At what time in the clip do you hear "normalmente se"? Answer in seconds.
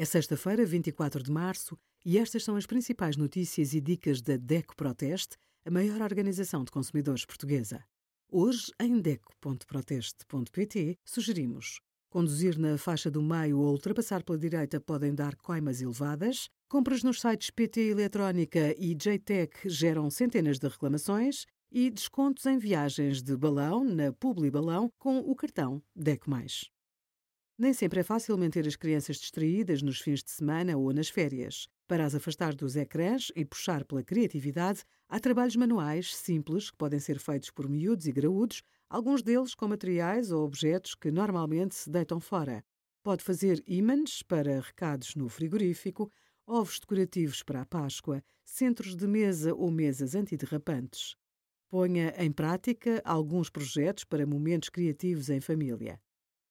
41.10-41.90